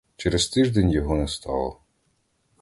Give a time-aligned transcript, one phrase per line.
[0.15, 1.79] Через тиждень його не стало.